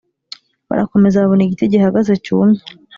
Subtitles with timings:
[0.67, 2.61] Barakomeza, babona igiti gihagaze cyumye.